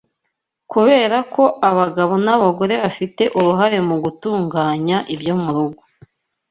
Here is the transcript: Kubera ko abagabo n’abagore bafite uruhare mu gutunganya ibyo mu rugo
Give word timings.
Kubera 0.71 1.17
ko 1.33 1.43
abagabo 1.69 2.13
n’abagore 2.25 2.73
bafite 2.83 3.23
uruhare 3.37 3.77
mu 3.87 3.95
gutunganya 4.03 4.97
ibyo 5.15 5.33
mu 5.41 5.49
rugo 5.57 5.81